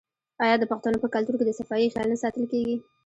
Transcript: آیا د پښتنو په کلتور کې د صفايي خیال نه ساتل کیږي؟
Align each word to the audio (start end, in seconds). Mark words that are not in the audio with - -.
آیا 0.43 0.55
د 0.59 0.63
پښتنو 0.71 0.97
په 1.03 1.07
کلتور 1.13 1.35
کې 1.37 1.45
د 1.47 1.51
صفايي 1.59 1.87
خیال 1.93 2.07
نه 2.11 2.17
ساتل 2.23 2.43
کیږي؟ 2.51 2.75